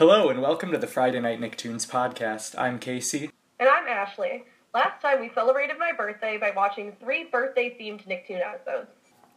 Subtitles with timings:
[0.00, 2.54] Hello and welcome to the Friday Night Nicktoons podcast.
[2.56, 3.30] I'm Casey.
[3.58, 4.44] And I'm Ashli.
[4.72, 8.88] Last time we celebrated my birthday by watching three birthday themed Nicktoon episodes.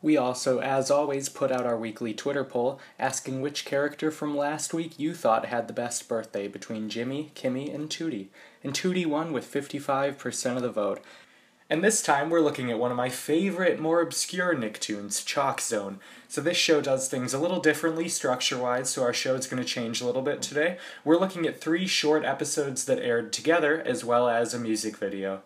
[0.02, 4.74] We also, as always, put out our weekly Twitter poll asking which character from last
[4.74, 8.28] week you thought had the best birthday between Jimmy, Kimmy, and Tootie.
[8.64, 11.02] And Tootie won with 55% of the vote.
[11.74, 16.00] And this time we're looking at one of my favorite, more obscure Nicktoons, Chalk Zone.
[16.28, 19.68] So this show does things a little differently structure-wise, so our show is going to
[19.68, 20.78] change a little bit today.
[21.04, 25.42] We're looking at three short episodes that aired together, as well as a music video.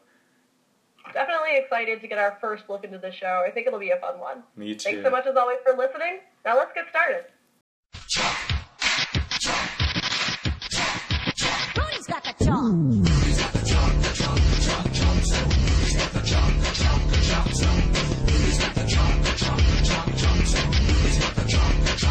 [1.14, 3.46] Definitely excited to get our first look into the show.
[3.48, 4.44] I think it'll be a fun one.
[4.58, 4.90] Me too.
[4.90, 6.20] Thanks so much as always for listening.
[6.44, 7.24] Now let's get started.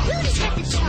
[0.06, 0.85] Rudy's got the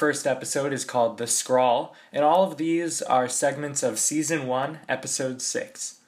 [0.00, 4.78] first episode is called The Skrawl, and all of these are segments of Season 1,
[4.88, 6.00] Episode 6.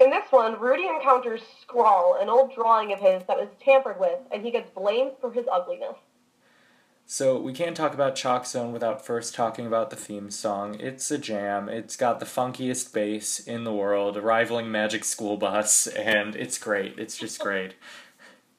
[0.00, 4.20] In this one, Rudy encounters Skrawl, an old drawing of his that was tampered with,
[4.32, 5.96] and he gets blamed for his ugliness.
[7.04, 10.80] So we can't talk about Chalk Zone without first talking about the theme song.
[10.80, 11.68] It's a jam.
[11.68, 16.98] It's got the funkiest bass in the world, rivaling Magic School Bus, and it's great.
[16.98, 17.74] It's just great.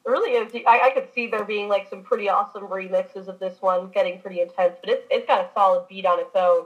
[0.06, 0.54] It really is.
[0.68, 4.20] I, I could see there being like some pretty awesome remixes of this one, getting
[4.20, 6.66] pretty intense, but it's it's got a solid beat on its own.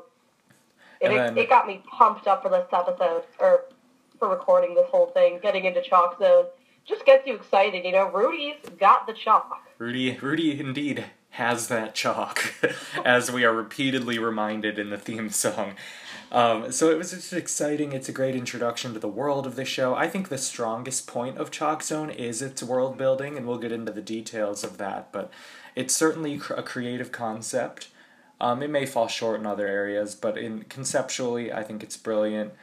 [0.99, 3.65] It, then- it got me pumped up for this episode, or
[4.17, 6.45] for recording this whole thing, getting into Chalk Zone.
[6.85, 8.09] Just gets you excited, you know.
[8.09, 9.61] Rudy's got the chalk.
[9.77, 12.53] Rudy, Rudy indeed has that chalk,
[13.05, 15.75] as we are repeatedly reminded in the theme song.
[16.31, 17.93] Um, so it was just exciting.
[17.93, 19.95] It's a great introduction to the world of the show.
[19.95, 23.71] I think the strongest point of Chalk Zone is its world building, and we'll get
[23.71, 25.11] into the details of that.
[25.11, 25.31] But
[25.75, 27.89] it's certainly a creative concept.
[28.41, 32.53] Um, it may fall short in other areas, but in conceptually, I think it's brilliant.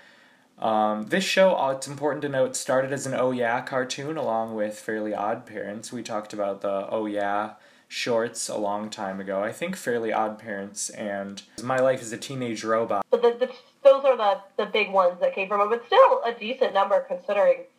[0.58, 4.54] Um, this show, uh, it's important to note, started as an Oh Yeah cartoon along
[4.54, 5.92] with Fairly Odd Parents.
[5.92, 7.54] We talked about the Oh Yeah
[7.94, 9.40] shorts a long time ago.
[9.40, 13.06] I think Fairly Odd Parents and My Life as a Teenage Robot.
[13.08, 13.52] But the, the,
[13.84, 17.00] those are the, the big ones that came from it, but still a decent number
[17.02, 17.70] considering it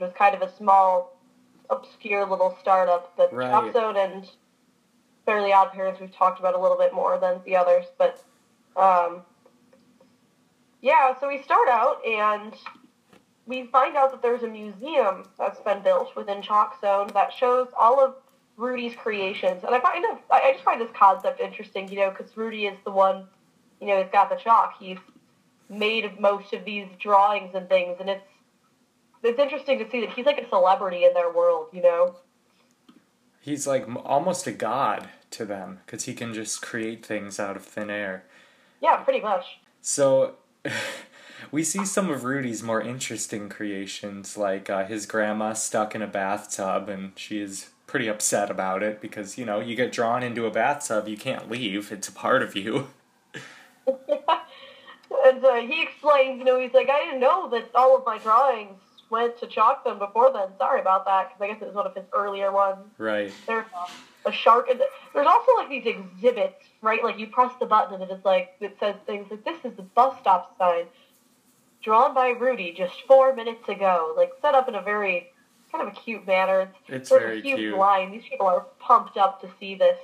[0.00, 1.18] was kind of a small,
[1.68, 3.12] obscure little startup.
[3.14, 3.50] But Right.
[3.50, 4.26] Chalk Zone and
[5.26, 7.84] Fairly Odd Parents we've talked about a little bit more than the others.
[7.98, 8.24] But
[8.74, 9.20] um,
[10.80, 12.54] yeah, so we start out and
[13.44, 17.68] we find out that there's a museum that's been built within Chalk Zone that shows
[17.78, 18.14] all of
[18.56, 19.64] Rudy's creations.
[19.64, 22.66] And I find it, I I just find this concept interesting, you know, because Rudy
[22.66, 23.26] is the one,
[23.80, 24.74] you know, he's got the chalk.
[24.78, 24.98] He's
[25.68, 28.24] made most of these drawings and things, and it's
[29.22, 32.16] it's interesting to see that he's like a celebrity in their world, you know.
[33.40, 37.64] He's like almost a god to them because he can just create things out of
[37.64, 38.24] thin air.
[38.80, 39.60] Yeah, pretty much.
[39.80, 40.34] So
[41.50, 46.06] we see some of Rudy's more interesting creations, like uh, his grandma stuck in a
[46.06, 50.46] bathtub, and she is pretty upset about it because you know you get drawn into
[50.46, 52.88] a bathtub, you can't leave; it's a part of you.
[55.24, 58.18] And uh, he explains, you know, he's like, I didn't know that all of my
[58.18, 60.48] drawings went to Chalk them before then.
[60.58, 62.78] Sorry about that, because I guess it was one of his earlier ones.
[62.98, 63.32] Right.
[63.46, 63.66] There's
[64.26, 64.68] a shark.
[64.68, 64.80] and
[65.14, 67.04] There's also like these exhibits, right?
[67.04, 69.82] Like you press the button and it's like it says things like this is the
[69.82, 70.86] bus stop sign,
[71.82, 74.14] drawn by Rudy just four minutes ago.
[74.16, 75.31] Like set up in a very
[75.72, 76.68] kind of a cute manner.
[76.88, 77.76] It's sort very of a huge cute.
[77.76, 78.12] line.
[78.12, 79.98] These people are pumped up to see this.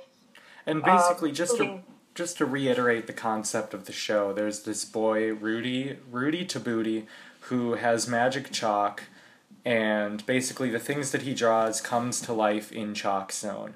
[0.65, 1.79] And basically, Um, just to
[2.15, 7.05] just to reiterate the concept of the show, there's this boy Rudy Rudy Tabootie
[7.41, 9.03] who has magic chalk,
[9.63, 13.75] and basically the things that he draws comes to life in Chalk Zone.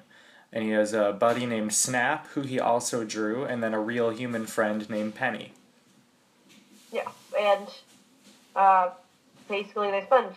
[0.52, 4.10] And he has a buddy named Snap who he also drew, and then a real
[4.10, 5.52] human friend named Penny.
[6.92, 7.66] Yeah, and
[8.54, 8.90] uh,
[9.48, 10.36] basically they spend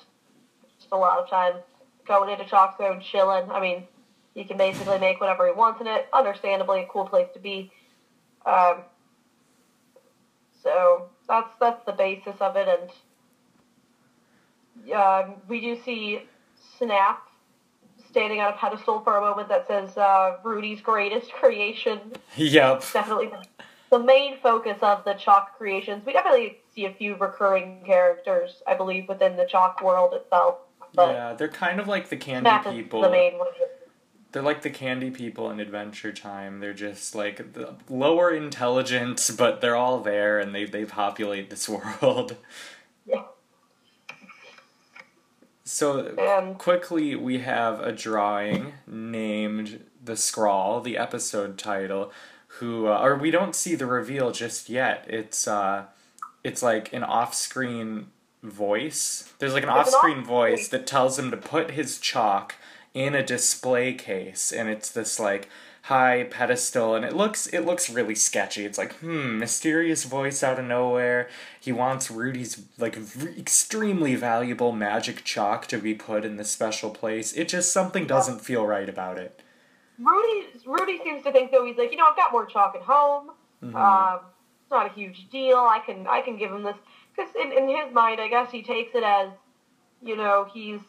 [0.91, 1.57] a lot of times
[2.05, 3.49] going into Chalk Zone, chilling.
[3.51, 3.87] I mean,
[4.33, 6.07] he can basically make whatever he wants in it.
[6.13, 7.71] Understandably, a cool place to be.
[8.45, 8.83] Um,
[10.63, 12.89] so that's that's the basis of it, and
[14.93, 16.21] um, we do see
[16.77, 17.27] Snap
[18.09, 21.99] standing on a pedestal for a moment that says uh, Rudy's greatest creation.
[22.35, 22.83] Yep.
[22.93, 23.31] Definitely
[23.89, 26.05] the main focus of the Chalk creations.
[26.05, 30.57] We definitely see a few recurring characters, I believe, within the Chalk world itself.
[30.95, 33.01] Yeah, they're kind of like the candy people.
[33.01, 33.31] the.
[34.33, 36.59] They're like the candy people in Adventure Time.
[36.59, 41.67] They're just like the lower intelligence, but they're all there and they, they populate this
[42.01, 42.35] world.
[43.05, 43.23] Yeah.
[45.63, 52.11] So And quickly, we have a drawing named The Skrawl, the episode title,
[52.59, 55.05] who, uh, or we don't see the reveal just yet.
[55.07, 55.85] It's, uh,
[56.43, 58.07] it's like an off screen
[58.43, 59.31] voice.
[59.39, 61.97] There's like an off There's an screen off- voice that tells him to put his
[61.99, 62.55] chalk
[62.93, 65.49] in a display case, and it's this like
[65.83, 70.59] high pedestal and it looks it looks really sketchy it's like hmm mysterious voice out
[70.59, 71.29] of nowhere
[71.61, 76.89] he wants rudy's like v- extremely valuable magic chalk to be put in this special
[76.89, 79.41] place it just something doesn't feel right about it
[79.97, 82.81] Rudy, Rudy seems to think though he's like, you know, I've got more chalk at
[82.81, 83.31] home.
[83.63, 83.73] Mhm.
[83.73, 84.19] Um,
[84.61, 85.55] it's not a huge deal.
[85.57, 86.75] I can I can give him this
[87.17, 89.29] because in, in his mind, I guess he takes it as,
[90.01, 90.79] you know, he's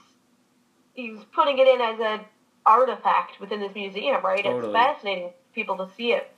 [0.95, 2.27] he's putting it in as an
[2.67, 4.45] artifact within this museum, right?
[4.45, 4.67] Totally.
[4.67, 6.31] It's fascinating for people to see it.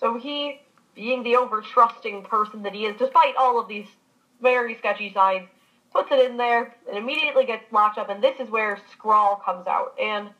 [0.00, 0.60] So he,
[0.94, 3.86] being the over trusting person that he is, despite all of these
[4.40, 5.48] very sketchy signs,
[5.92, 8.08] puts it in there and immediately gets locked up.
[8.08, 9.94] And this is where Skrawl comes out.
[10.00, 10.30] And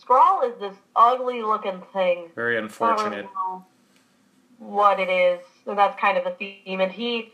[0.00, 2.30] Skrawl is this ugly looking thing.
[2.34, 3.62] very I don't unfortunate really
[4.58, 5.40] what it is.
[5.66, 6.80] And that's kind of the theme.
[6.80, 7.32] And he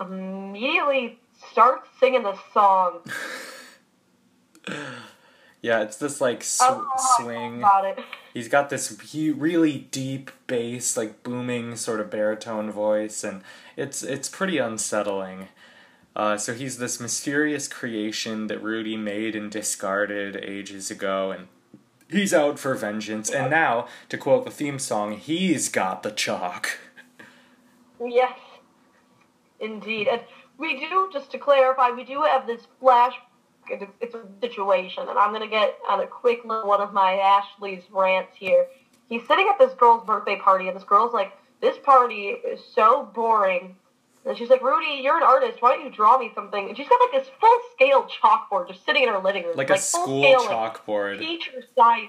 [0.00, 1.18] immediately
[1.50, 3.00] starts singing the song.
[5.62, 7.64] yeah it's this like sw- I don't know how I feel swing
[8.34, 13.42] he's got this he really deep bass like booming sort of baritone voice and
[13.76, 15.48] it's it's pretty unsettling.
[16.16, 21.46] Uh, so he's this mysterious creation that rudy made and discarded ages ago and
[22.10, 23.30] he's out for vengeance.
[23.30, 26.78] And now to quote the theme song he's got the chalk.
[28.00, 28.38] Yes,
[29.60, 30.08] indeed.
[30.08, 30.20] And
[30.58, 33.14] we do, just to clarify, we do have this flash.
[33.70, 37.12] It's a situation, and I'm going to get on a quick little one of my
[37.12, 38.66] Ashli's rants here.
[39.10, 43.10] He's sitting at this girl's birthday party, and this girl's like, "This party is so
[43.14, 43.76] boring."
[44.24, 45.60] And she's like, "Rudy, you're an artist.
[45.60, 48.86] Why don't you draw me something?" And she's got like this full scale chalkboard just
[48.86, 52.08] sitting in her living room, like a full school scale, like, chalkboard teacher sized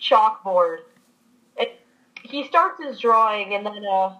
[0.00, 0.78] chalkboard.
[1.58, 1.68] And
[2.22, 4.14] he starts his drawing, and then uh,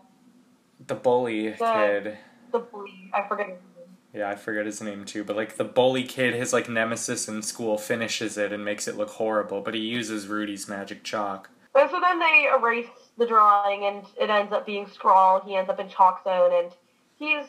[0.87, 2.19] the bully The- kid
[2.55, 3.97] the bully, I forget his name.
[4.15, 7.43] yeah i forget his name too but like the bully kid his like nemesis in
[7.43, 11.91] school finishes it and makes it look horrible but he uses rudy's magic chalk And
[11.91, 12.87] so then they erase
[13.19, 15.45] the drawing, and it ends up being Skrawl.
[15.45, 16.71] He ends up in Chalk Zone, and
[17.19, 17.47] he's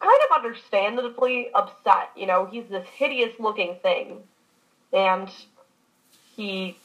[0.00, 2.10] kind of understandably upset.
[2.16, 4.18] You know, he's this hideous looking thing,
[4.92, 5.28] and
[6.36, 6.76] he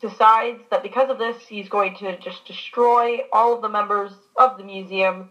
[0.00, 4.58] decides that because of this, he's going to just destroy all of the members of
[4.58, 5.30] the museum,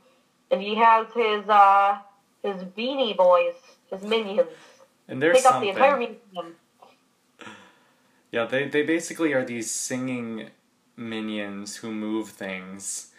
[0.51, 1.97] and he has his uh,
[2.44, 3.56] his beanie boys,
[3.92, 4.50] his minions,
[5.07, 6.56] and there's take up the entire museum.
[8.31, 10.50] Yeah, they they basically are these singing
[10.95, 13.12] minions who move things,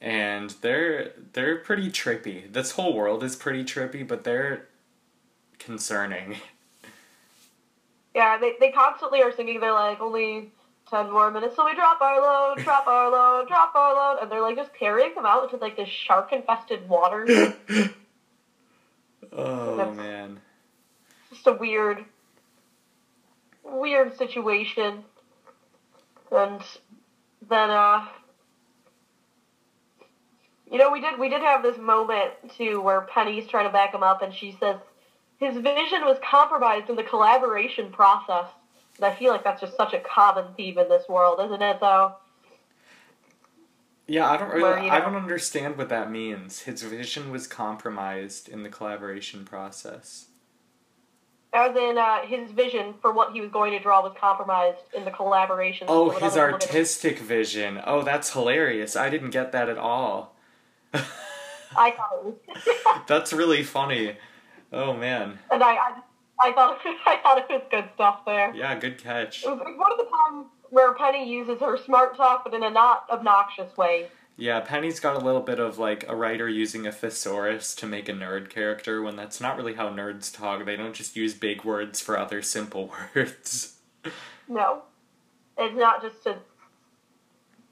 [0.00, 2.52] and they're they're pretty trippy.
[2.52, 4.68] This whole world is pretty trippy, but they're
[5.58, 6.36] concerning.
[8.14, 9.60] Yeah, they, they constantly are singing.
[9.60, 10.50] They're like, only
[10.90, 14.22] 10 more minutes till we drop our load, drop our load, drop our load.
[14.22, 17.54] And they're like just carrying them out into like this shark infested water.
[19.32, 20.40] Oh man,
[21.30, 22.04] just a weird,
[23.62, 25.04] weird situation.
[26.30, 26.60] And
[27.48, 28.06] then, uh,
[30.70, 33.94] you know, we did we did have this moment too where Penny's trying to back
[33.94, 34.76] him up, and she says
[35.38, 38.46] his vision was compromised in the collaboration process.
[39.02, 41.78] I feel like that's just such a common theme in this world, isn't it?
[41.80, 42.14] Though.
[44.06, 46.60] yeah, I don't really, Where, you I don't understand what that means.
[46.60, 50.26] His vision was compromised in the collaboration process.
[51.52, 55.04] As in, uh, his vision for what he was going to draw was compromised in
[55.06, 55.86] the collaboration.
[55.88, 57.80] Oh, his artistic vision.
[57.86, 58.96] Oh, that's hilarious.
[58.96, 60.34] I didn't get that at all.
[61.76, 64.16] I thought it was, That's really funny.
[64.72, 65.38] Oh man.
[65.50, 66.00] and I, I,
[66.40, 68.54] I thought, I thought it was good stuff there.
[68.54, 69.44] Yeah, good catch.
[69.44, 72.62] It was like one of the times where Penny uses her smart talk, but in
[72.62, 74.08] a not obnoxious way.
[74.36, 78.08] Yeah, Penny's got a little bit of like a writer using a thesaurus to make
[78.08, 80.64] a nerd character when that's not really how nerds talk.
[80.64, 83.78] They don't just use big words for other simple words.
[84.46, 84.82] No,
[85.56, 86.36] it's not just to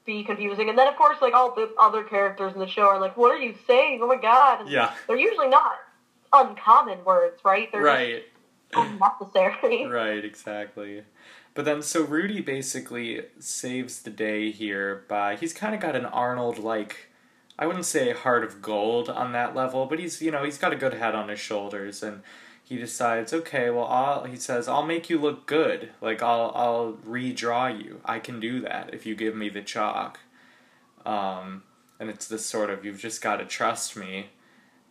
[0.05, 0.67] be confusing.
[0.67, 3.31] And then, of course, like all the other characters in the show are like, "What
[3.31, 3.99] are you saying?
[4.01, 5.73] Oh my god!" And Yeah, they're usually not
[6.33, 7.71] uncommon words, right?
[7.71, 8.23] They're right.
[8.23, 8.36] just
[8.73, 9.85] unnecessary.
[9.89, 11.03] Right, exactly.
[11.53, 16.05] But then, so Rudy basically saves the day here by he's kind of got an
[16.05, 17.09] Arnold like
[17.59, 20.73] I wouldn't say heart of gold on that level, but he's you know he's got
[20.73, 22.21] a good head on his shoulders, and
[22.63, 25.89] he decides, okay, well, I'll, he says, I'll make you look good.
[26.01, 28.01] Like I'll I'll redraw you.
[28.05, 30.19] I can do that if you give me the chalk.
[31.05, 31.63] Um,
[31.99, 34.27] and it's this sort of you've just got to trust me,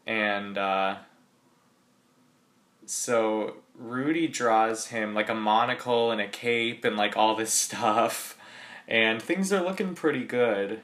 [0.06, 0.96] and uh,
[2.86, 8.38] so Rudy draws him like a monocle and a cape and like all this stuff,
[8.88, 10.80] and things are looking pretty good.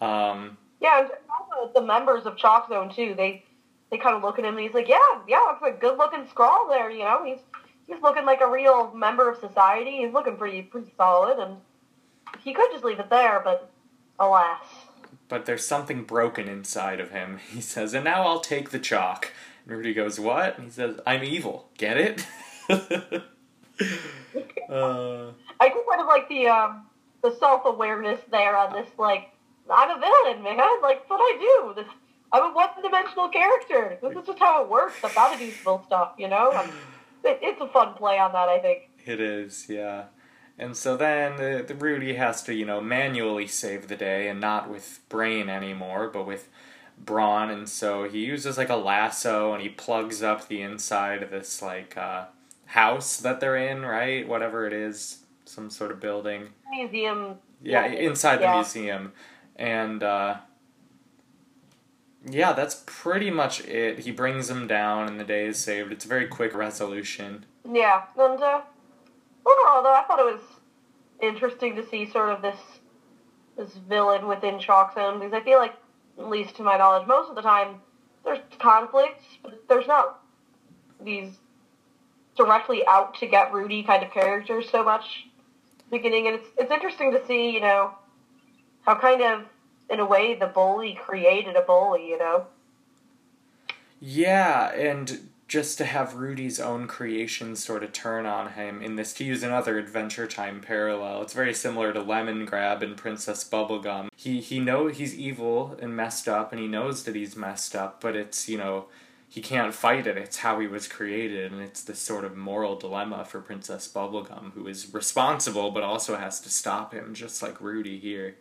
[0.00, 3.14] Um, Yeah, and also the members of Chalk Zone too.
[3.16, 3.44] They
[3.90, 4.98] they kind of look at him and he's like, yeah,
[5.28, 6.90] yeah, it's a good looking scrawl there.
[6.90, 7.38] You know, he's
[7.86, 9.98] he's looking like a real member of society.
[9.98, 11.56] He's looking pretty pretty solid, and
[12.42, 13.70] he could just leave it there, but
[14.18, 14.64] alas.
[15.28, 17.38] but there's something broken inside of him.
[17.52, 19.32] He says, and now I'll take the chalk.
[19.66, 20.56] And Rudy goes, what?
[20.56, 21.68] And he says, I'm evil.
[21.76, 22.26] Get it?
[22.70, 22.76] uh,
[25.60, 26.86] I just kind of like the um
[27.22, 29.32] the self awareness there on this like
[29.70, 30.58] I'm a villain, man.
[30.82, 31.74] Like what I do.
[31.82, 31.92] This
[32.32, 33.98] I'm a one dimensional character.
[34.02, 34.96] This is just how it works.
[35.04, 36.50] I've got to do evil stuff, you know.
[37.24, 38.90] It, it's a fun play on that, I think.
[39.04, 40.04] it is, yeah.
[40.58, 44.40] And so then the, the Rudy has to, you know, manually save the day and
[44.40, 46.48] not with brain anymore, but with
[46.98, 47.50] brawn.
[47.50, 51.62] And so he uses like a lasso and he plugs up the inside of this
[51.62, 52.26] like uh,
[52.66, 54.26] house that they're in, right?
[54.26, 56.48] Whatever it is, some sort of building.
[56.70, 57.36] Museum.
[57.62, 59.12] Yeah, inside the museum.
[59.56, 60.36] And uh,
[62.28, 64.00] yeah, that's pretty much it.
[64.00, 65.92] He brings him down and the day is saved.
[65.92, 67.46] It's a very quick resolution.
[67.72, 68.60] Yeah, and uh,
[69.44, 70.42] overall, though, I thought it was
[71.22, 72.58] interesting to see sort of this
[73.56, 75.74] this villain within Chalk Zone because I feel like,
[76.18, 77.80] at least to my knowledge, most of the time
[78.24, 80.20] there's conflicts, but there's not
[81.02, 81.30] these
[82.36, 85.26] directly out to get Rudy kind of characters so much
[85.90, 87.94] beginning, and it's it's interesting to see, you know,
[88.82, 89.44] how kind of
[89.88, 92.46] in a way the bully created a bully, you know.
[94.00, 99.12] Yeah, and just to have Rudy's own creation sort of turn on him in this,
[99.14, 104.08] to use another Adventure Time parallel, it's very similar to Lemongrab and Princess Bubblegum.
[104.16, 108.00] He he know he's evil and messed up, and he knows that he's messed up,
[108.00, 108.86] but it's you know
[109.28, 110.16] he can't fight it.
[110.16, 114.52] It's how he was created, and it's this sort of moral dilemma for Princess Bubblegum,
[114.54, 118.36] who is responsible but also has to stop him, just like Rudy here.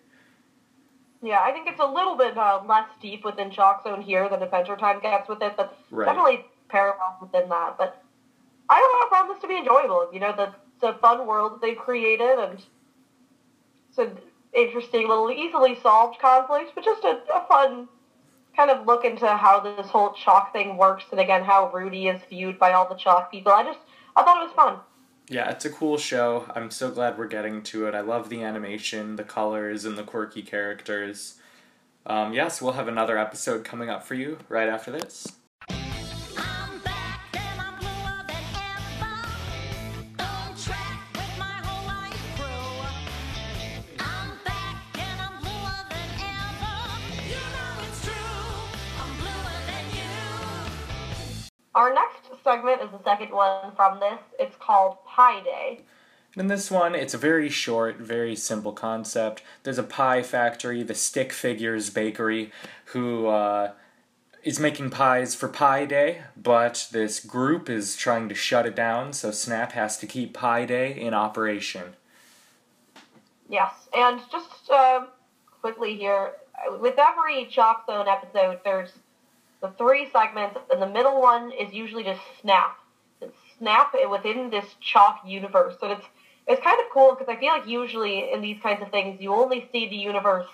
[1.22, 4.44] Yeah, I think it's a little bit uh, less deep within Chalk Zone here than
[4.44, 6.06] Adventure Time gets with it, but Right.
[6.06, 7.78] definitely parallels within that.
[7.78, 8.04] But
[8.70, 10.10] I I found this to be enjoyable.
[10.14, 12.62] You know, the the fun world they've created and
[13.92, 14.18] some
[14.54, 17.88] interesting little easily solved conflicts, but just a, a fun
[18.56, 22.22] kind of look into how this whole chalk thing works and again how Rudy is
[22.30, 23.52] viewed by all the chalk people.
[23.52, 23.80] I just
[24.16, 24.80] I thought it was fun.
[25.28, 26.52] Yeah, it's a cool show.
[26.56, 27.96] I'm so glad we're getting to it.
[27.96, 31.40] I love the animation, the colors, and the quirky characters.
[32.06, 35.28] Um, yes, we'll have another episode coming up for you right after this.
[51.76, 54.20] Our next segment is the second one from this.
[54.40, 55.82] It's called Pie Day.
[56.38, 59.42] In this one, it's a very short, very simple concept.
[59.64, 62.52] There's a pie factory, the Stick Figures Bakery,
[62.86, 63.74] who uh,
[64.42, 69.12] is making pies for Pie Day, but this group is trying to shut it down,
[69.12, 71.96] so Snap has to keep Pie Day in operation.
[73.50, 75.08] Yes, and just uh,
[75.62, 76.32] quickly here,
[76.80, 78.94] with every Chalk Zone episode, there's
[79.66, 82.78] the three segments, and the middle one is usually just Snap.
[83.22, 86.06] It's Snap within this Chalk universe, So it's
[86.48, 89.34] it's kind of cool because I feel like usually in these kinds of things, you
[89.34, 90.46] only see the universe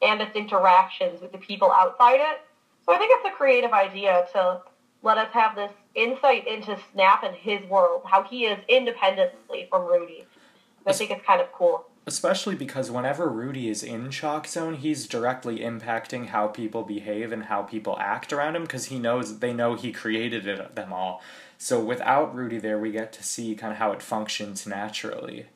[0.00, 2.40] and its interactions with the people outside it.
[2.86, 4.62] So I think it's a creative idea to
[5.02, 9.84] let us have this insight into Snap and his world, how he is independently from
[9.86, 10.24] Rudy.
[10.86, 11.84] I think it's kind of cool.
[12.08, 17.44] Especially because whenever Rudy is in Chalk Zone, he's directly impacting how people behave and
[17.44, 21.20] how people act around him because he knows they know he created it, them all.
[21.58, 25.46] So without Rudy there, we get to see kind of how it functions naturally.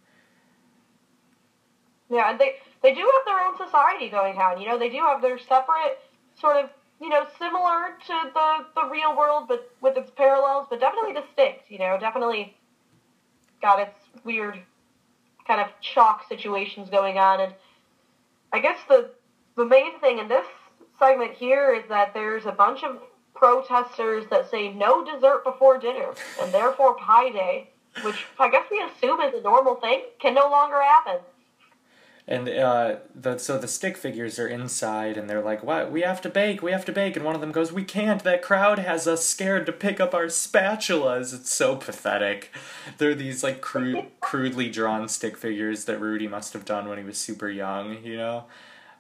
[2.11, 4.61] Yeah, and they they do have their own society going on.
[4.61, 6.01] You know, they do have their separate
[6.41, 10.81] sort of you know similar to the the real world, but with its parallels, but
[10.81, 11.71] definitely distinct.
[11.71, 12.57] You know, definitely
[13.63, 14.61] got its weird
[15.47, 17.55] kind of chalk situations going on, and
[18.53, 19.11] I guess the
[19.57, 20.47] the main thing in this
[20.99, 22.99] segment here is that there's a bunch of
[23.35, 27.71] protesters that say no dessert before dinner, and therefore Pie Day,
[28.03, 31.21] which I guess we assume is a normal thing, can no longer happen.
[32.29, 35.91] And uh, the so the stick figures are inside, and they're like, "What?
[35.91, 36.63] We have to bake.
[36.63, 38.23] We have to bake." And one of them goes, "We can't.
[38.23, 42.51] That crowd has us scared to pick up our spatulas." It's so pathetic.
[42.99, 47.05] They're these like crude, crudely drawn stick figures that Rudy must have done when he
[47.05, 48.45] was super young, you know.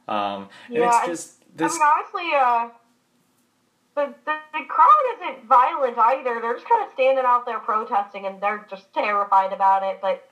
[0.09, 1.73] Um, and Yeah, it's just I this.
[1.75, 2.69] mean, honestly, uh,
[3.95, 6.41] the, the the crowd isn't violent either.
[6.41, 10.00] They're just kind of standing out there protesting, and they're just terrified about it.
[10.00, 10.27] But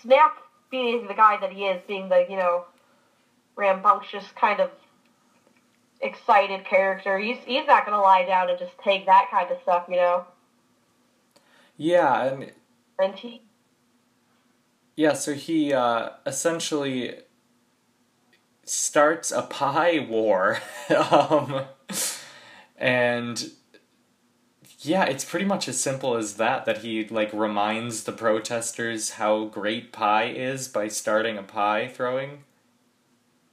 [0.00, 0.36] Snap,
[0.72, 2.64] being the guy that he is, being the you know
[3.54, 4.70] rambunctious kind of
[6.00, 9.84] excited character, he's he's not gonna lie down and just take that kind of stuff,
[9.88, 10.24] you know.
[11.76, 12.52] Yeah, and
[12.98, 13.42] And he
[14.96, 17.20] Yeah, so he uh, essentially
[18.64, 20.58] starts a pie war.
[21.12, 21.64] um,
[22.76, 23.50] and
[24.84, 29.44] yeah, it's pretty much as simple as that that he like reminds the protesters how
[29.44, 32.44] great pie is by starting a pie throwing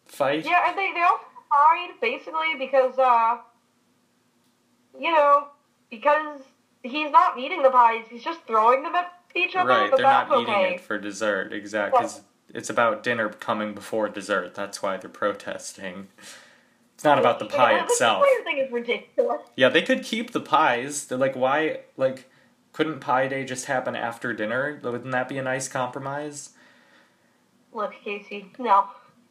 [0.05, 0.45] fight.
[0.45, 1.19] Yeah, and they, they all
[1.49, 3.37] hide basically because, uh,
[4.99, 5.47] you know,
[5.91, 6.41] because
[6.81, 9.69] he's not eating the pies, he's just throwing them at each other.
[9.69, 10.75] right, they're not eating okay.
[10.75, 12.07] it for dessert, exactly.
[12.53, 14.55] it's about dinner coming before dessert.
[14.55, 16.07] That's why they're protesting.
[16.99, 18.25] It's not about the pie Yeah, itself.
[18.39, 19.39] The thing is ridiculous.
[19.55, 21.05] Yeah, they could keep the pies.
[21.05, 21.79] They're like, why?
[21.95, 22.29] Like,
[22.73, 24.77] couldn't Pie Day just happen after dinner?
[24.83, 26.49] Wouldn't that be a nice compromise?
[27.71, 28.87] Look, Casey, no.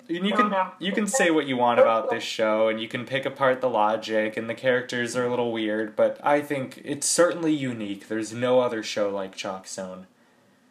[0.08, 0.68] And you No, can no.
[0.78, 3.68] you can say what you want about this show, and you can pick apart the
[3.68, 8.08] logic, and the characters are a little weird, but I think it's certainly unique.
[8.08, 10.06] There's no other show like Chalk Zone.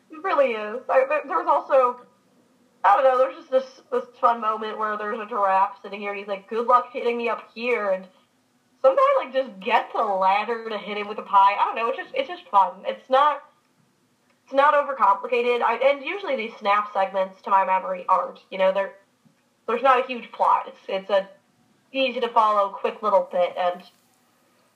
[0.09, 0.81] It really is.
[0.89, 2.06] I, there, there was also,
[2.87, 6.11] I don't know, there's just this, this fun moment where there's a giraffe sitting here
[6.11, 7.91] and he's like, good luck hitting me up here.
[7.91, 8.05] And
[8.81, 11.55] some guy, like, just gets a ladder to hit him with a pie.
[11.59, 12.73] I don't know, it's just, it's just fun.
[12.85, 13.43] It's not,
[14.45, 15.61] it's not overcomplicated.
[15.61, 18.39] I, and usually these snap segments, to my memory, aren't.
[18.49, 18.93] You know, they're,
[19.67, 20.65] there's not a huge plot.
[20.67, 21.27] It's, it's a
[21.91, 23.53] easy to follow, quick little bit.
[23.57, 23.83] And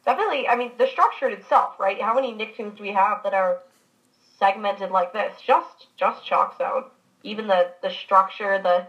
[0.06, 2.02] definitely, I mean, the structure itself, right?
[2.02, 3.60] How many Nicktoons do we have that are
[4.42, 5.34] segmented like this.
[5.46, 6.86] Just just Chalk Zone.
[7.24, 8.88] Even the the structure, the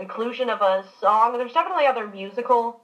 [0.00, 1.36] inclusion of a song.
[1.38, 2.80] There's definitely other musical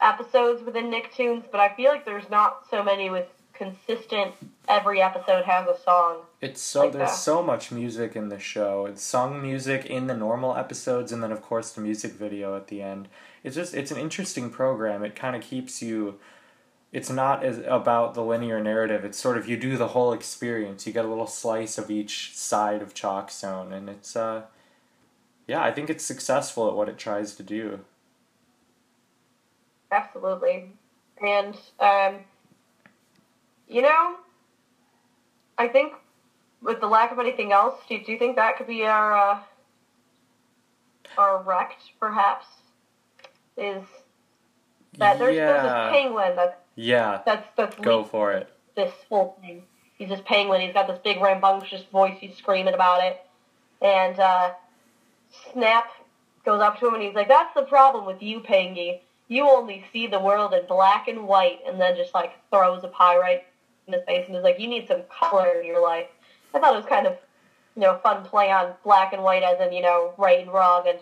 [0.00, 4.34] episodes within Nicktoons, but I feel like there's not so many with consistent.
[4.68, 6.18] Every episode has a song.
[6.40, 7.16] It's so Like there's that.
[7.16, 8.86] so much music in the show.
[8.86, 12.66] It's sung music in the normal episodes, and then of course the music video at
[12.66, 13.08] the end.
[13.44, 15.02] It's just it's an interesting program.
[15.04, 16.18] It kind of keeps you.
[16.96, 19.04] It's not as about the linear narrative.
[19.04, 20.86] It's sort of you do the whole experience.
[20.86, 24.44] You get a little slice of each side of Chalk Zone, and it's uh,
[25.46, 27.80] yeah, I think it's successful at what it tries to do.
[29.92, 30.70] Absolutely.
[31.20, 32.20] And um,
[33.68, 34.16] you know,
[35.58, 35.92] I think
[36.62, 39.38] with the lack of anything else, do, do you think that could be our uh,
[41.18, 42.46] our wrecked perhaps?
[43.58, 43.82] Is
[44.96, 48.48] that there's, there's yeah, this penguin that's yeah, that's that's go for it.
[48.76, 49.64] this whole thing.
[49.98, 50.60] He's this penguin.
[50.60, 52.16] He's got this big rambunctious voice.
[52.20, 53.18] He's screaming about it,
[53.82, 54.50] and uh,
[55.52, 55.88] Snap
[56.44, 59.00] goes up to him and he's like, "That's the problem with you, Pangy.
[59.28, 62.88] You only see the world in black and white." And then just like throws a
[62.88, 63.44] pie right
[63.86, 66.06] in his face and is like, "You need some color in your life."
[66.54, 67.16] I thought it was kind of,
[67.74, 70.86] you know, fun play on black and white as in you know right and wrong,
[70.86, 70.98] and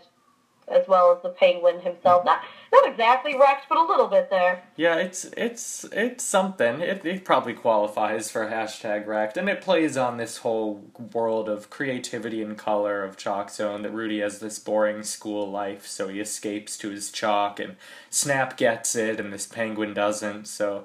[0.68, 2.24] as well as the penguin himself.
[2.24, 2.40] Not
[2.72, 4.62] not exactly wrecked, but a little bit there.
[4.76, 6.80] Yeah, it's it's it's something.
[6.80, 11.70] It it probably qualifies for hashtag wrecked, and it plays on this whole world of
[11.70, 13.82] creativity and color of Chalk Zone.
[13.82, 17.76] That Rudy has this boring school life, so he escapes to his chalk, and
[18.10, 20.46] Snap gets it, and this penguin doesn't.
[20.46, 20.84] So,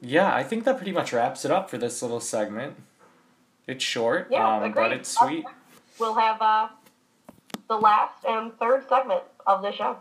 [0.00, 2.76] yeah, I think that pretty much wraps it up for this little segment.
[3.66, 5.44] It's short, Yeah, um, but it's sweet.
[5.98, 6.68] We'll have uh,
[7.68, 9.96] the last and third segment of the show.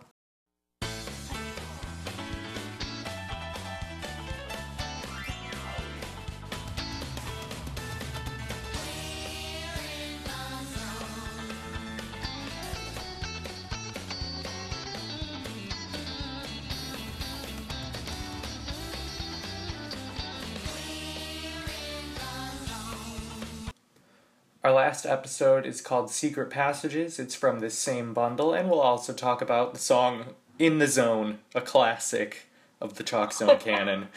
[24.96, 27.20] Last episode is called Secret Passages.
[27.20, 31.40] It's from this same bundle, and we'll also talk about the song In the Zone,
[31.54, 32.48] a classic
[32.80, 34.08] of the Chalk Zone canon.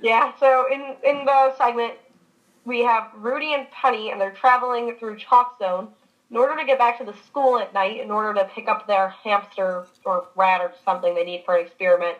[0.00, 1.92] Yeah, so in, in the segment,
[2.64, 5.88] we have Rudy and Penny, and they're traveling through Chalk Zone
[6.30, 8.86] in order to get back to the school at night, in order to pick up
[8.86, 12.16] their hamster or rat or something they need for an experiment.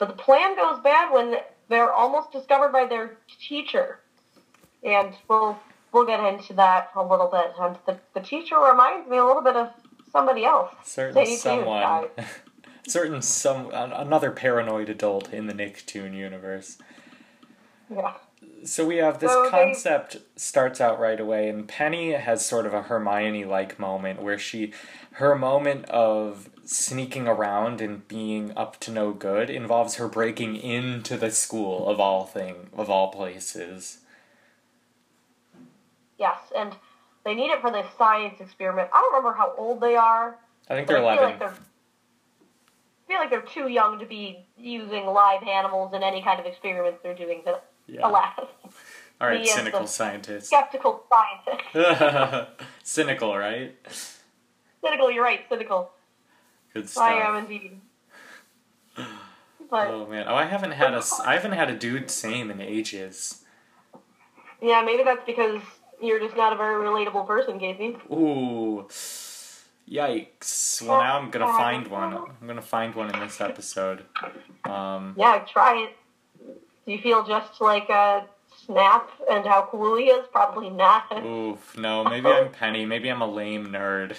[0.00, 1.36] But the plan goes bad when
[1.68, 4.00] they're almost discovered by their teacher.
[4.82, 5.60] And we'll
[5.96, 7.52] we'll get into that a little bit.
[7.58, 9.70] And the, the teacher reminds me a little bit of
[10.12, 10.72] somebody else.
[10.84, 12.08] certain Say you too, someone,
[12.86, 16.78] certain some another paranoid adult in the Nicktoon universe.
[17.90, 18.14] Yeah.
[18.64, 22.66] So we have this So they- concept starts out right away, and Penny has sort
[22.66, 24.72] of a Hermione like moment where she,
[25.12, 31.16] her moment of sneaking around and being up to no good involves her breaking into
[31.16, 33.98] the school of all thing of all places.
[36.18, 36.74] Yes, and
[37.24, 38.88] they need it for this science experiment.
[38.92, 40.38] I don't remember how old they are.
[40.68, 41.24] I think they're I eleven.
[41.24, 41.54] like they're
[43.06, 46.46] I feel like they're too young to be using live animals in any kind of
[46.46, 48.08] experiments they're doing to yeah.
[48.08, 48.32] alas.
[49.20, 50.48] All right, cynical scientist.
[50.48, 52.50] Skeptical scientist.
[52.82, 53.74] cynical, right?
[54.82, 55.92] cynical, you're right, cynical.
[56.74, 57.04] Good stuff.
[57.04, 57.80] I am indeed.
[59.68, 62.60] But Oh man, oh I haven't had a I haven't had a dude same in
[62.60, 63.42] ages.
[64.62, 65.60] yeah, maybe that's because
[66.02, 67.96] you're just not a very relatable person, Casey.
[68.10, 68.86] Ooh,
[69.88, 70.82] yikes!
[70.86, 72.14] Well, now I'm gonna find one.
[72.14, 74.04] I'm gonna find one in this episode.
[74.64, 75.96] Um, Yeah, try it.
[76.86, 78.22] Do you feel just like uh,
[78.64, 80.26] Snap and how cool he is?
[80.32, 81.04] Probably not.
[81.24, 82.84] oof, no, maybe I'm Penny.
[82.86, 84.16] Maybe I'm a lame nerd.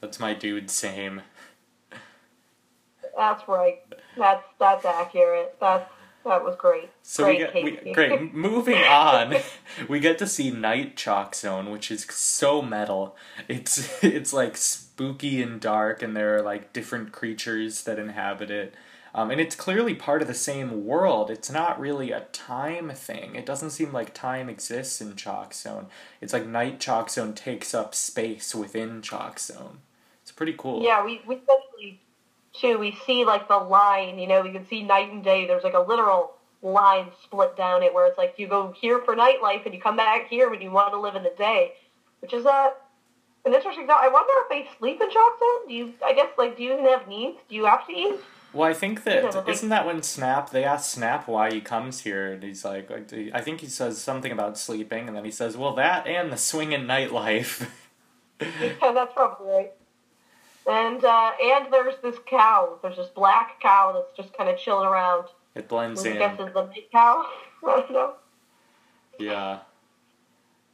[0.00, 1.22] That's my dude same.
[3.16, 3.80] That's right.
[4.16, 5.56] That's that's accurate.
[5.60, 5.90] That's
[6.24, 6.90] that was great.
[7.02, 8.34] So great, we get we, great.
[8.34, 9.36] Moving on,
[9.88, 13.16] we get to see Night Chalk Zone, which is so metal.
[13.48, 18.74] It's it's like spooky and dark, and there are like different creatures that inhabit it.
[19.12, 21.30] Um, and it's clearly part of the same world.
[21.30, 23.34] It's not really a time thing.
[23.34, 25.86] It doesn't seem like time exists in Chalk Zone.
[26.20, 29.78] It's like Night Chalk Zone takes up space within Chalk Zone.
[30.22, 30.82] It's pretty cool.
[30.82, 32.00] Yeah, we we especially
[32.52, 34.18] too we see like the line.
[34.18, 35.46] You know, we can see night and day.
[35.46, 36.32] There's like a literal
[36.62, 39.96] line split down it where it's like you go here for nightlife and you come
[39.96, 41.72] back here when you want to live in the day,
[42.20, 42.72] which is a
[43.46, 44.04] an interesting thought.
[44.04, 45.68] I wonder if they sleep in Zone.
[45.68, 45.94] Do you?
[46.04, 47.38] I guess like do you even have needs?
[47.48, 48.20] Do you have to eat?
[48.52, 52.32] Well, I think that isn't that when Snap they ask Snap why he comes here,
[52.32, 55.56] and he's like, like, I think he says something about sleeping, and then he says,
[55.56, 57.68] "Well, that and the swinging nightlife."
[58.40, 59.72] Yeah, that's probably right.
[60.68, 62.78] And uh, and there's this cow.
[62.82, 65.26] There's this black cow that's just kind of chilling around.
[65.54, 67.26] it blends I in, guess is the night cow.
[67.66, 68.14] I don't know.
[69.18, 69.60] yeah.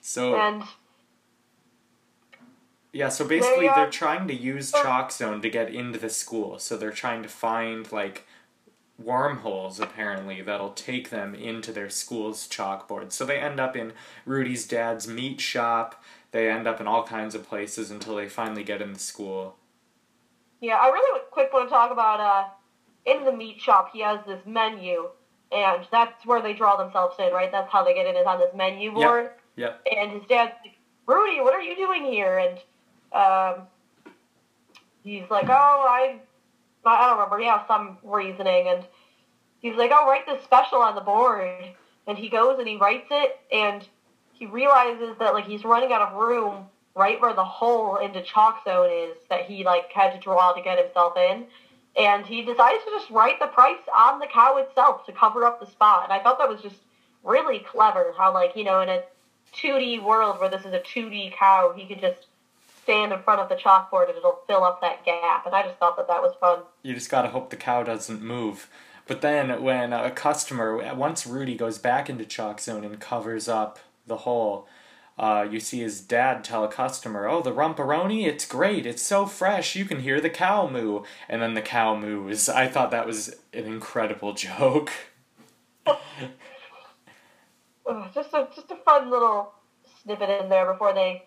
[0.03, 0.63] So And
[2.93, 6.09] yeah, so basically They, uh, they're trying to use Chalk Zone to get into the
[6.09, 6.59] school.
[6.59, 8.27] So they're trying to find like
[8.99, 13.13] wormholes apparently that'll take them into their school's chalkboard.
[13.13, 13.93] So they end up in
[14.25, 16.03] Rudy's dad's meat shop.
[16.33, 19.57] They end up in all kinds of places until they finally get in the school.
[20.61, 22.45] Yeah, I really quick want to talk about uh,
[23.05, 23.91] in the meat shop.
[23.93, 25.09] He has this menu,
[25.53, 27.53] and that's where they draw themselves in, right?
[27.53, 29.31] That's how they get in is on this menu board.
[29.57, 29.87] Yep.
[29.95, 32.39] And his dad's like, Rudy, what are you doing here?
[32.39, 32.59] And
[33.13, 33.67] um,
[35.03, 36.19] he's like, oh, I,
[36.85, 37.39] I don't remember.
[37.39, 38.85] He has some reasoning, and
[39.61, 41.65] he's like, oh, write this special on the board.
[42.07, 43.87] And he goes and he writes it, and
[44.33, 46.67] he realizes that like he's running out of room
[46.97, 50.63] right where the hole into chalk zone is that he like had to draw to
[50.63, 51.45] get himself in.
[51.97, 55.61] And he decides to just write the price on the cow itself to cover up
[55.61, 56.05] the spot.
[56.05, 56.77] And I thought that was just
[57.23, 59.03] really clever how like, you know, in a
[59.55, 62.27] 2D world where this is a 2D cow, he could just
[62.83, 65.45] stand in front of the chalkboard and it'll fill up that gap.
[65.45, 66.61] And I just thought that that was fun.
[66.83, 68.69] You just gotta hope the cow doesn't move.
[69.07, 73.79] But then when a customer, once Rudy goes back into Chalk Zone and covers up
[74.07, 74.67] the hole,
[75.19, 78.85] uh, you see his dad tell a customer, "Oh, the rumparoni, it's great.
[78.85, 79.75] It's so fresh.
[79.75, 82.49] You can hear the cow moo." And then the cow moos.
[82.49, 84.91] I thought that was an incredible joke.
[88.13, 89.53] Just a just a fun little
[90.03, 91.23] snippet in there before they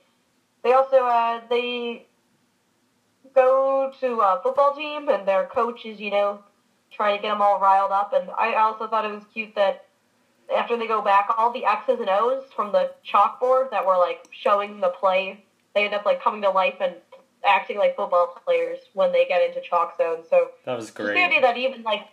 [0.63, 2.06] they also uh, they
[3.34, 6.39] go to a football team and their coach is you know
[6.91, 9.86] trying to get them all riled up and I also thought it was cute that
[10.55, 14.27] after they go back all the X's and O's from the chalkboard that were like
[14.31, 15.43] showing the play
[15.75, 16.95] they end up like coming to life and
[17.45, 21.03] acting like football players when they get into chalk zone so That was it's the
[21.03, 21.17] great.
[21.17, 22.07] idea that even like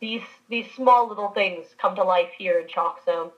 [0.00, 3.30] these these small little things come to life here in chalk zone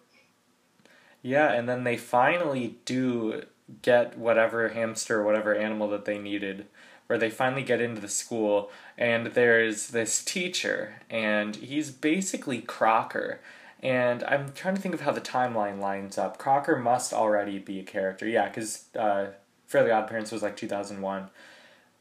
[1.22, 3.42] Yeah, and then they finally do
[3.82, 6.66] get whatever hamster or whatever animal that they needed,
[7.06, 13.40] where they finally get into the school, and there's this teacher, and he's basically Crocker.
[13.84, 16.38] And I'm trying to think of how the timeline lines up.
[16.38, 19.26] Crocker must already be a character, yeah, because uh,
[19.66, 21.28] Fairly Odd Parents was like 2001.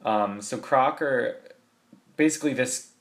[0.05, 1.35] Um, so Crocker,
[2.15, 2.91] basically, this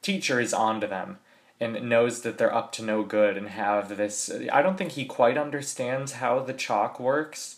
[0.00, 1.18] teacher is onto them
[1.58, 4.30] and knows that they're up to no good and have this.
[4.52, 7.56] I don't think he quite understands how the chalk works,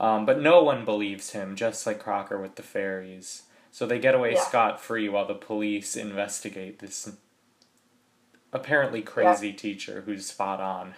[0.00, 3.44] um, but no one believes him, just like Crocker with the fairies.
[3.70, 4.40] So they get away Yeah.
[4.42, 7.12] scot free while the police investigate this
[8.52, 10.94] apparently crazy teacher who's spot on.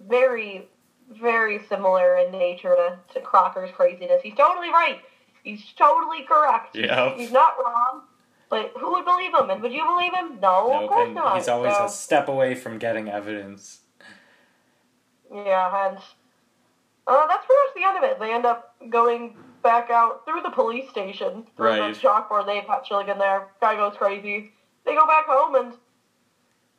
[0.00, 0.68] Very,
[1.20, 4.22] very similar in nature to, to Crocker's craziness.
[4.22, 5.00] He's totally right.
[5.44, 6.76] He's totally correct.
[6.76, 7.14] Yeah.
[7.16, 8.02] He's not wrong.
[8.48, 9.48] But who would believe him?
[9.50, 10.38] And would you believe him?
[10.40, 11.36] No, of course not.
[11.36, 13.80] he's always So- a step away from getting evidence.
[15.34, 15.96] Yeah, and
[17.06, 18.20] uh, that's pretty much the end of it.
[18.20, 21.94] They end up going back out through the police station, through Right.
[21.94, 22.46] the chalkboard.
[22.46, 23.48] They've actually been there.
[23.60, 24.52] Guy goes crazy.
[24.84, 25.72] They go back home, and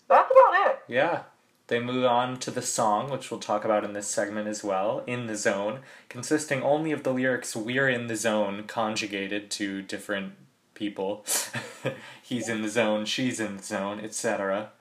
[0.09, 0.79] that's about it.
[0.87, 1.23] Yeah.
[1.67, 5.01] They move on to the song, which we'll talk about in this segment as well,
[5.07, 10.33] In the Zone, consisting only of the lyrics We're in the Zone conjugated to different
[10.73, 11.25] people.
[12.21, 14.71] He's in the zone, she's in the zone, etc.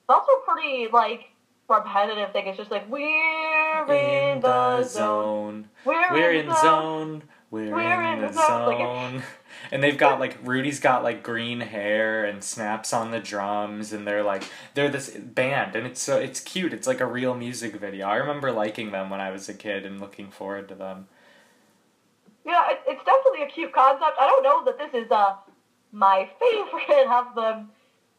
[0.00, 1.30] It's also pretty like
[1.68, 2.46] repetitive thing.
[2.46, 5.68] It's just like we're in, the, zone.
[5.84, 7.20] We're, We're in, in the the zone.
[7.20, 7.22] zone.
[7.50, 8.66] We're, We're in, in the the zone.
[8.66, 9.22] Like- zone.
[9.72, 14.06] and they've got like Rudy's got like green hair and snaps on the drums and
[14.06, 16.72] they're like they're this band and it's so it's cute.
[16.72, 18.06] It's like a real music video.
[18.06, 21.08] I remember liking them when I was a kid and looking forward to them.
[22.44, 24.16] Yeah, it, it's definitely a cute concept.
[24.20, 25.34] I don't know that this is uh
[25.92, 27.70] my favorite of them.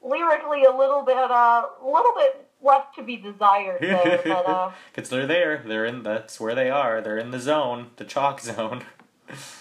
[0.03, 5.27] Lyrically, a little bit, uh, a little bit left to be desired but uh, they're
[5.27, 5.63] there.
[5.65, 7.01] They're in that's where they are.
[7.01, 8.83] They're in the zone, the chalk zone.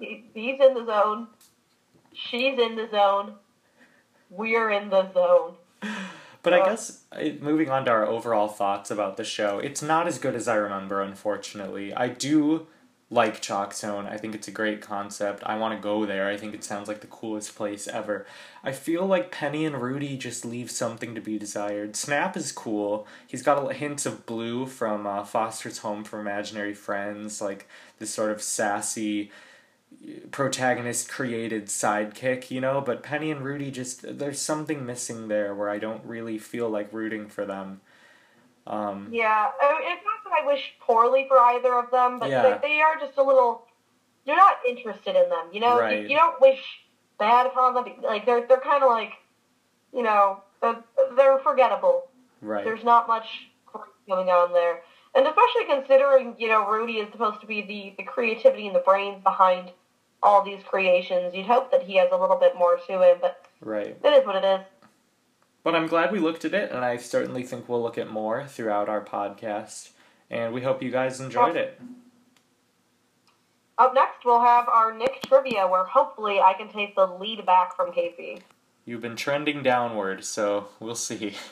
[0.00, 1.28] he- he's in the zone.
[2.12, 3.34] She's in the zone.
[4.30, 5.54] We're in the zone.
[6.42, 9.82] But I Uh, guess uh, moving on to our overall thoughts about the show, it's
[9.82, 11.94] not as good as I remember, unfortunately.
[11.94, 12.66] I do
[13.10, 14.06] like Chalk Zone.
[14.06, 15.42] I think it's a great concept.
[15.46, 16.28] I want to go there.
[16.28, 18.26] I think it sounds like the coolest place ever.
[18.62, 21.96] I feel like Penny and Rudy just leave something to be desired.
[21.96, 23.06] Snap is cool.
[23.26, 28.10] He's got a hints of Bloo from uh, Foster's Home for Imaginary Friends, like this
[28.10, 29.30] sort of sassy
[30.30, 35.70] protagonist created sidekick, you know, but Penny and Rudy just there's something missing there where
[35.70, 37.80] I don't really feel like rooting for them.
[38.66, 42.30] Um Yeah, I mean, it's not that I wish poorly for either of them, but
[42.30, 42.58] Yeah.
[42.58, 43.66] they, they are just a little.
[44.26, 45.78] You're not interested in them, you know.
[45.78, 46.02] Right.
[46.02, 46.62] You, you don't wish
[47.18, 47.84] bad upon them.
[48.02, 49.12] Like they're they're kind of like,
[49.92, 50.82] you know, they're,
[51.16, 52.08] they're forgettable.
[52.40, 52.64] right.
[52.64, 53.48] There's not much
[54.08, 54.82] going on there,
[55.14, 58.80] and especially considering you know Rudy is supposed to be the the creativity and the
[58.80, 59.70] brains behind
[60.24, 61.34] all these creations.
[61.34, 63.96] You'd hope that he has a little bit more to him, but Right.
[64.02, 64.60] it is what it is.
[65.62, 68.46] But I'm glad we looked at it and I certainly think we'll look at more
[68.46, 69.90] throughout our podcast.
[70.30, 71.80] And we hope you guys enjoyed it.
[73.76, 77.74] Up next, we'll have our Nick trivia, where hopefully I can take the lead back
[77.76, 78.40] from Casey.
[78.84, 81.34] You've been trending downward, so we'll see.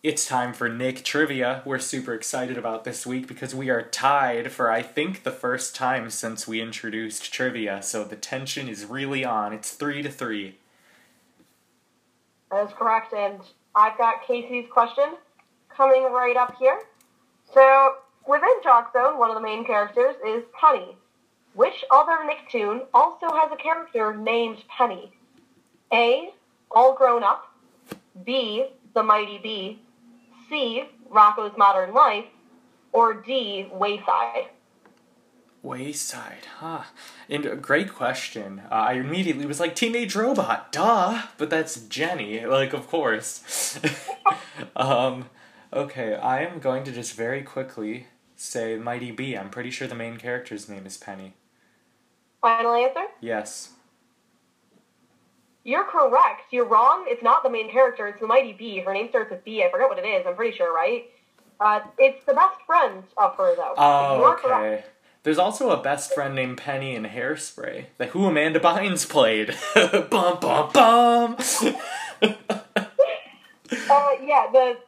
[0.00, 1.60] It's time for Nick Trivia.
[1.64, 5.74] We're super excited about this week because we are tied for, I think, the first
[5.74, 9.52] time since we introduced trivia, so the tension is really on.
[9.52, 10.54] It's three to three.
[12.52, 13.40] That is correct, and
[13.74, 15.16] I've got Casey's question
[15.68, 16.78] coming right up here.
[17.52, 20.96] So, within Chalk Zone, one of the main characters is Penny.
[21.54, 25.10] Which other Nicktoon also has a character named Penny?
[25.92, 26.30] A.
[26.70, 27.52] All Grown Up.
[28.24, 28.66] B.
[28.94, 29.80] The Mighty B.
[30.48, 30.84] C.
[31.10, 32.26] Rocko's Modern Life.
[32.92, 33.68] Or D.
[33.72, 34.48] Wayside.
[35.62, 36.84] Wayside, huh?
[37.28, 38.62] And a great question.
[38.70, 41.22] Uh, I immediately was like, Teenage Robot, duh!
[41.36, 43.78] But that's Jenny, like, of course.
[44.76, 45.28] um,
[45.72, 48.06] okay, I am going to just very quickly
[48.36, 49.36] say Mighty B.
[49.36, 51.34] I'm pretty sure the main character's name is Penny.
[52.40, 53.04] Final answer?
[53.20, 53.70] Yes.
[55.68, 56.44] You're correct.
[56.50, 57.04] You're wrong.
[57.06, 58.06] It's not the main character.
[58.08, 58.78] It's the Mighty B.
[58.80, 59.62] Her name starts with B.
[59.62, 60.24] I forget what it is.
[60.26, 61.10] I'm pretty sure, right?
[61.60, 63.74] Uh, it's the best friend of her, though.
[63.76, 64.84] Oh, are correct.
[64.84, 64.84] okay.
[65.24, 69.54] There's also a best friend named Penny in Hairspray, that who Amanda Bynes played.
[70.10, 71.36] bum bum bum.
[73.90, 74.78] Uh, yeah, the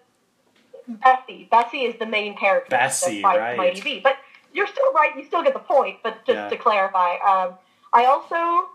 [0.88, 1.46] Bessie.
[1.50, 2.70] Bessie is the main character.
[2.70, 3.56] Bessie, right.
[3.58, 4.00] Mighty B.
[4.02, 4.16] But
[4.54, 5.10] you're still right.
[5.16, 5.98] You still get the point.
[6.02, 6.48] But just Yeah.
[6.48, 7.54] to clarify, um,
[7.92, 8.70] I also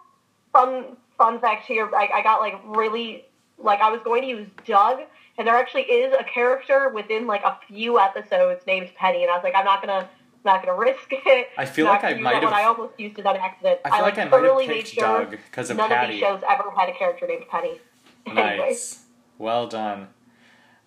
[0.54, 1.89] fun fun fact here.
[1.95, 3.25] I, I got like really
[3.58, 4.99] like I was going to use Doug,
[5.38, 9.36] and there actually is a character within like a few episodes named Penny, and I
[9.36, 10.10] was like, I'm not gonna
[10.43, 11.47] Not gonna risk it.
[11.58, 13.80] I feel not like I might have- I almost used it on accident.
[13.84, 16.13] I feel like, I might totally have made sure Doug because of none of Patti.
[16.13, 17.80] these shows ever had a character named Penny.
[18.28, 18.58] Anyway.
[18.58, 19.06] Nice.
[19.39, 20.08] Well done.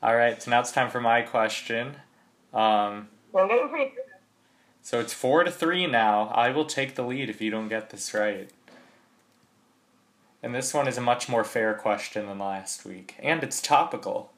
[0.03, 1.97] All right, so now it's time for my question.
[2.55, 3.95] Um, I'm getting pretty.
[4.83, 6.29] so it's four to three now.
[6.35, 8.51] I will take the lead if you don't get this right.
[10.43, 14.33] And this one is a much more fair question than last week, and it's topical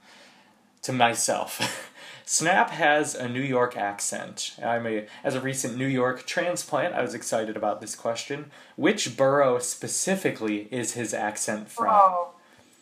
[0.82, 1.92] to myself.
[2.24, 4.56] Snap has a New York accent.
[4.64, 6.94] I'm a as a recent New York transplant.
[6.94, 8.50] I was excited about this question.
[8.76, 11.88] Which borough specifically is his accent from?
[11.90, 12.28] Oh,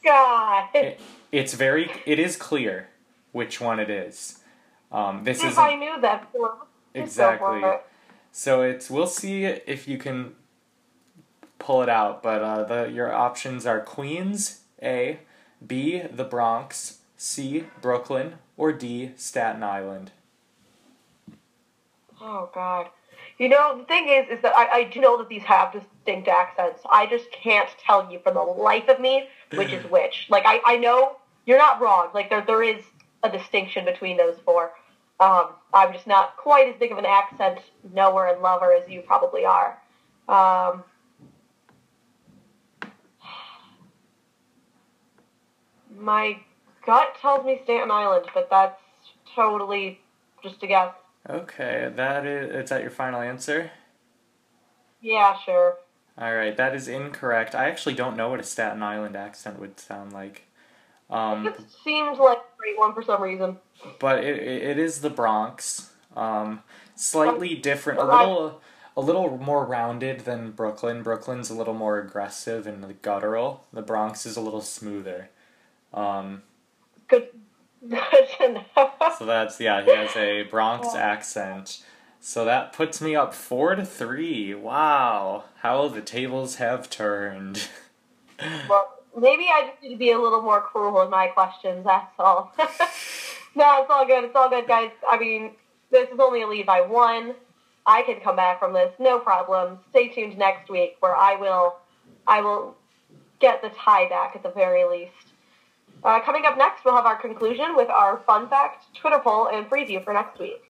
[0.05, 0.69] God.
[0.75, 1.01] It-
[1.31, 2.89] it's very it is clear
[3.33, 4.39] which one it is.
[4.91, 6.49] Um, this if is I knew that, before,
[6.95, 7.81] just go for exactly
[8.33, 8.63] so.
[8.63, 10.35] It's we'll see if you can
[11.59, 12.23] pull it out.
[12.23, 15.21] But uh, the your options are Queens, A,
[15.67, 20.13] B, the Bronx, C, Brooklyn, or D, Staten Island.
[22.21, 22.89] Oh God.
[23.39, 26.27] You know, the thing is, is that I, I do know that these have distinct
[26.27, 26.81] accents.
[26.91, 30.27] I just can't tell you for the life of me which is which.
[30.29, 31.17] Like I, I know
[31.47, 32.11] you're not wrong.
[32.15, 32.83] Like there there is
[33.23, 34.73] a distinction between those four.
[35.21, 37.59] Um, I'm just not quite as big of an accent
[37.93, 39.79] knower and lover as you probably are.
[40.29, 40.85] Um,
[45.99, 46.39] my
[46.87, 48.81] gut tells me Staten Island, but that's
[49.35, 50.01] totally
[50.43, 50.93] just a guess.
[51.29, 53.71] Okay, that is is that your final answer?
[55.01, 55.77] Yeah, sure.
[56.17, 57.55] All right, that is incorrect.
[57.55, 60.45] I actually don't know what a Staten Island accent would sound like.
[61.11, 63.59] Um, It seems like a great one for some reason.
[64.01, 65.93] but it, it, it is the Bronx.
[66.17, 66.63] Um,
[66.97, 68.61] slightly different, a little
[68.97, 71.03] a little more rounded than Brooklyn.
[71.05, 73.65] Brooklyn's a little more aggressive and guttural.
[73.73, 75.31] The Bronx is a little smoother.
[75.93, 76.43] Um,
[77.09, 77.29] Good.
[77.89, 78.01] Good
[78.39, 78.91] to know.
[79.19, 81.83] so that's yeah, he has a Bronx accent.
[82.21, 84.55] So that puts me up four to three.
[84.55, 87.69] Wow, how the tables have turned.
[88.69, 91.85] well, maybe I just need to be a little more cruel in my questions.
[91.85, 92.53] That's all.
[93.55, 94.25] no, it's all good.
[94.25, 94.91] It's all good, guys.
[95.09, 95.53] I mean,
[95.91, 97.35] this is only a lead by one.
[97.87, 99.79] I can come back from this, no problem.
[99.91, 101.77] Stay tuned next week, where I will,
[102.27, 102.77] I will
[103.41, 105.28] get the tie back at the very least.
[106.05, 109.69] Uh, coming up next, we'll have our conclusion with our fun fact, Twitter poll, and
[109.69, 110.63] preview for next week.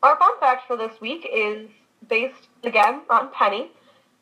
[0.00, 1.68] Our fun fact for this week is
[2.08, 3.72] based again on Penny.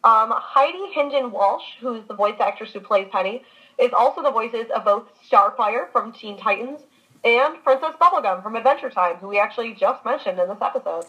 [0.02, 3.42] Um, Heidi Hynden Walsh, who's the voice actress who plays Penny,
[3.78, 6.82] is also the voices of both Starfire from Teen Titans
[7.24, 11.06] and Princess Bubblegum from Adventure Time, who we actually just mentioned in this episode.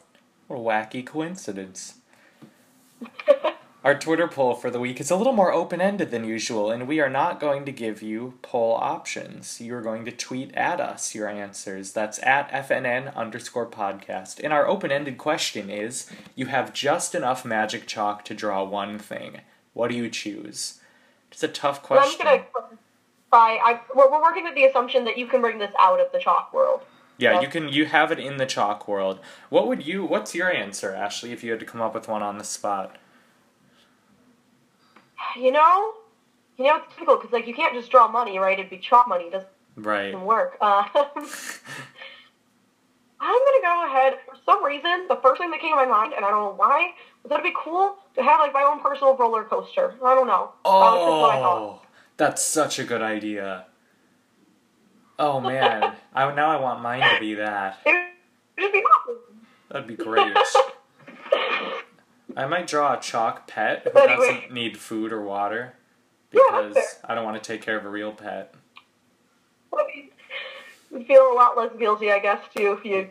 [0.47, 1.95] What a wacky coincidence.
[3.83, 6.87] Our Twitter poll for the week is a little more open ended than usual, and
[6.87, 9.61] we are not going to give you poll options.
[9.61, 11.93] You are going to tweet at us your answers.
[11.93, 14.43] That's at FNN underscore podcast.
[14.43, 18.99] And our open ended question is you have just enough magic chalk to draw one
[18.99, 19.41] thing.
[19.73, 20.76] What do you choose?
[21.31, 22.25] It's a tough I'm question.
[22.25, 23.63] going to clarify.
[23.63, 26.19] I, we're, we're working with the assumption that you can bring this out of the
[26.19, 26.81] chalk world.
[27.19, 27.41] Yeah, Yeah.
[27.41, 29.19] you can you have it in the chalk world.
[29.49, 32.21] What would you what's your answer, Ashli, if you had to come up with one
[32.21, 32.95] on the spot?
[35.35, 35.93] You know,
[36.57, 38.57] you know it's difficult because like you can't just draw money, right?
[38.59, 39.25] It'd be chalk money.
[39.25, 40.19] It doesn't Right.
[40.19, 40.57] work.
[40.61, 41.03] Uh, I'm
[43.39, 44.13] gonna go ahead.
[44.29, 46.53] For some reason, the first thing that came to my mind, and I don't know
[46.55, 46.91] why,
[47.23, 49.93] was that it'd be cool to have like my own personal roller coaster.
[50.03, 50.51] I don't know.
[50.63, 51.39] That what I.
[51.39, 51.81] Oh,
[52.17, 53.65] that's such a good idea.
[55.19, 57.79] Oh man, I now I want mine to be that.
[57.85, 58.11] It
[58.63, 59.17] would be awesome.
[59.69, 60.35] That'd be great.
[62.35, 64.15] I might draw a chalk pet who Anyway.
[64.15, 65.73] doesn't need food or water
[66.31, 68.53] Yeah, because I don't want to take care of a real pet.
[69.73, 70.09] I mean,
[70.91, 73.09] you'd feel a lot less guilty, I guess, too, if you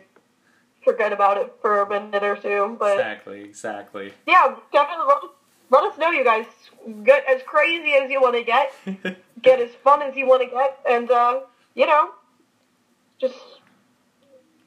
[0.87, 2.77] forget about it for a minute or two.
[2.79, 4.13] But Exactly, exactly.
[4.25, 5.21] yeah, definitely let,
[5.69, 6.45] let us know, you guys.
[7.03, 8.71] Get as crazy as you want to get,
[9.41, 11.41] get as fun as you want to get, and uh,
[11.75, 12.11] you know,
[13.19, 13.35] just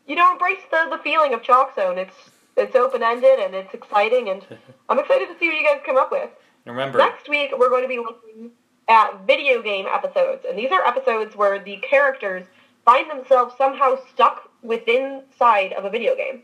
[0.06, 1.96] you know, embrace the the feeling of Chalk Zone.
[1.96, 2.14] It's
[2.56, 4.44] it's open ended and it's exciting, and
[4.90, 6.28] I'm excited to see what you guys come up with.
[6.66, 8.50] Remember, Next week, we're going to be looking
[8.86, 12.44] at video game episodes, and these are episodes where the characters
[12.84, 16.42] find themselves somehow stuck within side of a video game.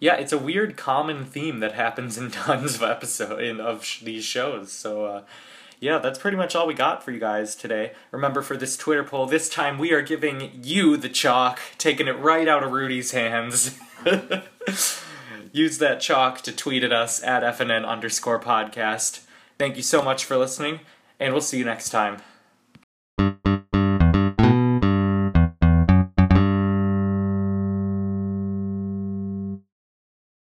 [0.00, 4.24] yeah, it's a weird common theme that happens in tons of episode of sh- these
[4.24, 4.70] shows.
[4.72, 5.22] So, uh,
[5.80, 7.92] yeah, that's pretty much all we got for you guys today.
[8.10, 12.18] Remember, for this Twitter poll, this time we are giving you the chalk, taking it
[12.18, 13.78] right out of Rudy's hands.
[15.52, 19.20] Use that chalk to tweet at us at FNN underscore podcast.
[19.58, 20.80] Thank you so much for listening,
[21.18, 22.18] and we'll see you next time.